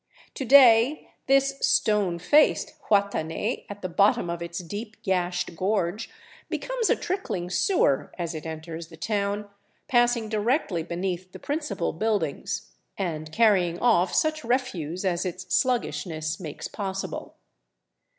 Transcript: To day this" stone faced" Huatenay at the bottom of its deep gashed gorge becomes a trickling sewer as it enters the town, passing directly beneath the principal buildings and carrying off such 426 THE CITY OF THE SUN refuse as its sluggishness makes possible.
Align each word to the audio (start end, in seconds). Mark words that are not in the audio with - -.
To 0.33 0.45
day 0.45 1.11
this" 1.27 1.59
stone 1.77 2.17
faced" 2.17 2.73
Huatenay 2.89 3.65
at 3.69 3.83
the 3.83 3.87
bottom 3.87 4.31
of 4.31 4.41
its 4.41 4.57
deep 4.57 4.99
gashed 5.03 5.55
gorge 5.55 6.09
becomes 6.49 6.89
a 6.89 6.95
trickling 6.95 7.51
sewer 7.51 8.11
as 8.17 8.33
it 8.33 8.47
enters 8.47 8.87
the 8.87 8.97
town, 8.97 9.47
passing 9.87 10.27
directly 10.27 10.81
beneath 10.81 11.31
the 11.33 11.37
principal 11.37 11.93
buildings 11.93 12.71
and 12.97 13.31
carrying 13.31 13.77
off 13.77 14.11
such 14.15 14.41
426 14.41 15.03
THE 15.03 15.05
CITY 15.05 15.05
OF 15.05 15.05
THE 15.05 15.05
SUN 15.05 15.05
refuse 15.05 15.05
as 15.05 15.25
its 15.27 15.55
sluggishness 15.55 16.39
makes 16.39 16.67
possible. 16.67 17.35